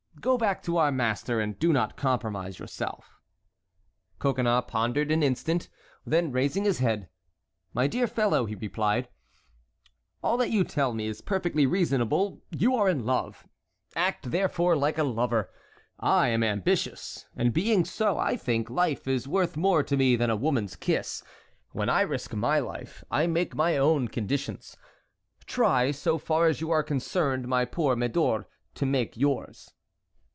Go 0.19 0.37
back 0.37 0.61
to 0.63 0.77
our 0.77 0.91
master 0.91 1.39
and 1.39 1.57
do 1.57 1.73
not 1.73 1.97
compromise 1.97 2.59
yourself." 2.59 3.19
Coconnas 4.19 4.65
pondered 4.67 5.09
an 5.11 5.23
instant. 5.23 5.67
Then 6.05 6.31
raising 6.31 6.63
his 6.63 6.77
head: 6.77 7.09
"My 7.73 7.87
dear 7.87 8.05
fellow," 8.05 8.45
he 8.45 8.53
replied, 8.53 9.09
"all 10.21 10.37
that 10.37 10.51
you 10.51 10.63
tell 10.63 10.93
me 10.93 11.07
is 11.07 11.21
perfectly 11.21 11.65
reasonable; 11.65 12.43
you 12.51 12.75
are 12.75 12.87
in 12.87 13.03
love—act, 13.03 14.29
therefore, 14.29 14.75
like 14.75 14.99
a 14.99 15.03
lover. 15.03 15.49
I 15.99 16.27
am 16.27 16.43
ambitious, 16.43 17.25
and 17.35 17.51
being 17.51 17.83
so, 17.83 18.19
I 18.19 18.37
think 18.37 18.69
life 18.69 19.07
is 19.07 19.27
worth 19.27 19.57
more 19.57 19.81
to 19.81 19.97
me 19.97 20.15
than 20.15 20.29
a 20.29 20.35
woman's 20.35 20.75
kiss. 20.75 21.23
When 21.71 21.89
I 21.89 22.01
risk 22.01 22.31
my 22.35 22.59
life, 22.59 23.03
I 23.09 23.25
make 23.25 23.55
my 23.55 23.75
own 23.75 24.07
conditions. 24.07 24.77
Try, 25.47 25.89
so 25.89 26.19
far 26.19 26.45
as 26.45 26.61
you 26.61 26.69
are 26.69 26.83
concerned, 26.83 27.47
my 27.47 27.65
poor 27.65 27.95
Medor, 27.95 28.47
to 28.75 28.85
make 28.85 29.17
yours." 29.17 29.73